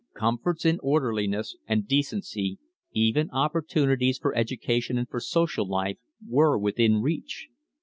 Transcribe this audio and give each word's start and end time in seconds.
Comforts 0.15 0.65
and 0.65 0.79
orderliness 0.81 1.55
and 1.67 1.87
decency, 1.87 2.57
even 2.91 3.29
opportunities 3.29 4.17
for 4.17 4.33
education 4.35 4.97
and 4.97 5.07
for 5.07 5.19
social 5.19 5.67
life, 5.69 5.99
were 6.27 6.57
within 6.57 7.03
reach. 7.03 7.49